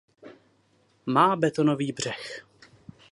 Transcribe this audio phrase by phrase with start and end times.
[1.05, 2.45] Má betonový břeh.